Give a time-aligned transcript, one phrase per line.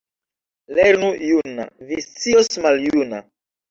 [0.77, 3.27] Lernu juna— vi scios maljuna.